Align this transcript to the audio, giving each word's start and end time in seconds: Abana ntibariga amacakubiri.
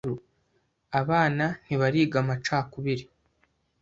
Abana 1.01 1.45
ntibariga 1.63 2.15
amacakubiri. 2.23 3.03